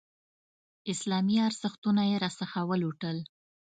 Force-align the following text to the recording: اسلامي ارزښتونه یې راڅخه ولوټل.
اسلامي 0.91 1.37
ارزښتونه 1.47 2.01
یې 2.09 2.15
راڅخه 2.23 2.61
ولوټل. 2.69 3.17